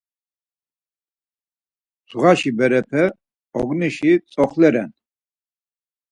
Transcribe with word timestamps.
Zuğaşi 2.09 2.51
berepe 2.57 3.03
ognişi 3.59 4.11
tzoxle 4.29 4.69
ren. 4.73 4.91